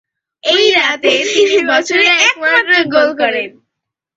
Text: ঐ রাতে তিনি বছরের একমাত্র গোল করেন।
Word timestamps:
ঐ 0.43 0.55
রাতে 0.77 1.11
তিনি 1.33 1.57
বছরের 1.71 2.11
একমাত্র 2.21 2.71
গোল 2.93 3.09
করেন। 3.17 3.49